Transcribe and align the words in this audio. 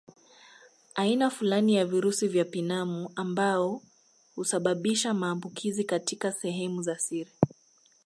Aina 0.95 1.29
fulani 1.29 1.75
ya 1.75 1.85
virusi 1.85 2.27
vya 2.27 2.45
pinamu 2.45 3.09
ambao 3.15 3.81
husababisha 4.35 5.13
maambukizi 5.13 5.83
katika 5.83 6.31
sehemu 6.31 6.81
za 6.81 6.99
siri 6.99 7.31